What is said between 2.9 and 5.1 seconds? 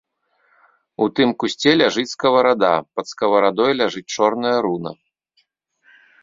пад скаварадой ляжыць чорная руна.